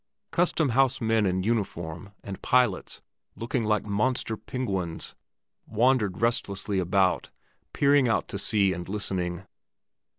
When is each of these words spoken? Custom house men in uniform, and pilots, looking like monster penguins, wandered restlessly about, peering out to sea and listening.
Custom 0.31 0.69
house 0.69 0.99
men 0.99 1.27
in 1.27 1.43
uniform, 1.43 2.11
and 2.23 2.41
pilots, 2.41 3.03
looking 3.35 3.63
like 3.63 3.85
monster 3.85 4.35
penguins, 4.35 5.13
wandered 5.67 6.19
restlessly 6.19 6.79
about, 6.79 7.29
peering 7.71 8.07
out 8.07 8.27
to 8.29 8.39
sea 8.39 8.73
and 8.73 8.89
listening. 8.89 9.43